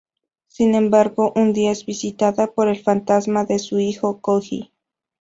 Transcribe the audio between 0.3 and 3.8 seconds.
Sin embargo, un día es visitada por el fantasma de su